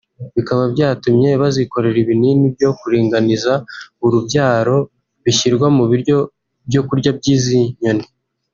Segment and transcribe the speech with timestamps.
[0.35, 3.53] bikaba byatumye bazikorera ibinini byo kuringaniza
[4.05, 4.77] urubyaro
[5.23, 5.83] bishyirwa mu
[6.71, 8.05] byo kurya by’izi nyoni